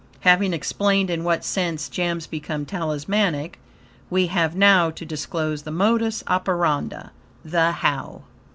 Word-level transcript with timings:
Having 0.21 0.53
explained 0.53 1.11
in 1.11 1.23
what 1.23 1.45
sense 1.45 1.87
gems 1.87 2.25
become 2.25 2.65
talismanic, 2.65 3.59
we 4.09 4.25
have 4.25 4.55
now 4.55 4.89
to 4.89 5.05
disclose 5.05 5.61
the 5.61 5.69
modus 5.69 6.23
operandi 6.25 7.09
THE 7.45 7.71
HOW. 7.71 8.23